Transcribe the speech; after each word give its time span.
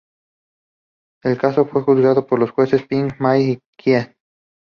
El 1.23 1.37
caso 1.37 1.67
fue 1.67 1.83
juzgado 1.83 2.25
por 2.25 2.39
los 2.39 2.49
jueces 2.49 2.81
Pill, 2.87 3.13
May 3.19 3.51
y 3.51 3.59
Keane. 3.77 4.15